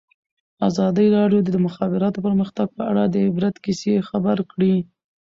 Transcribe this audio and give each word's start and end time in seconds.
ازادي 0.69 1.07
راډیو 1.17 1.39
د 1.43 1.47
د 1.55 1.57
مخابراتو 1.67 2.23
پرمختګ 2.27 2.67
په 2.77 2.81
اړه 2.91 3.03
د 3.07 3.15
عبرت 3.27 3.55
کیسې 3.65 3.93
خبر 4.09 4.37
کړي. 4.51 4.75